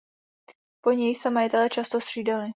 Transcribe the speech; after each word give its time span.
Po 0.81 0.91
nich 0.91 1.17
se 1.17 1.29
majitelé 1.29 1.69
často 1.69 2.01
střídali. 2.01 2.49